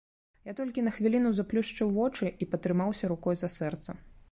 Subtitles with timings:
[0.51, 3.91] Я толькі на хвіліну заплюшчыў вочы і патрымаўся рукой за сэрца.